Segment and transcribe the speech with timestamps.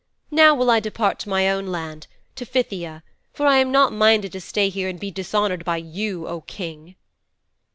[0.31, 3.03] Now will I depart to my own land, to Phthia,
[3.33, 6.95] for I am not minded to stay here and be dishonoured by you, O King."'